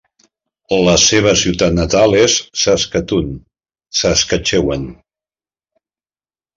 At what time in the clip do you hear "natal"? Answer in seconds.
1.81-2.17